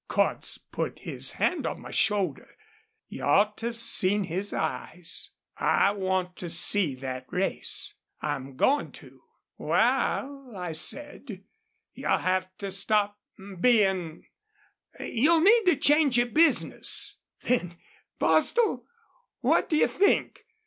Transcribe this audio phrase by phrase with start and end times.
[0.07, 2.55] Cordts put his hand on my shoulder.
[3.07, 7.93] You ought to 've seen his eyes!...'I want to see thet race....
[8.19, 9.21] I'm goin' to.'
[9.59, 11.43] 'Wal,' I said,
[11.93, 13.19] 'you'll have to stop
[13.59, 14.25] bein'
[14.99, 17.77] You'll need to change your bizness.' Then,
[18.17, 18.87] Bostil,
[19.41, 20.45] what do you think?